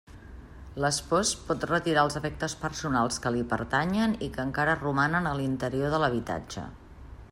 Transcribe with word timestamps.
L'espòs 0.83 1.33
pot 1.49 1.65
retirar 1.71 2.05
els 2.07 2.17
efectes 2.21 2.57
personals 2.63 3.21
que 3.27 3.33
li 3.37 3.45
pertanyen 3.53 4.19
i 4.29 4.33
que 4.39 4.49
encara 4.49 4.77
romanen 4.85 5.33
a 5.33 5.39
l'interior 5.43 5.95
de 5.97 6.05
l'habitatge. 6.05 6.65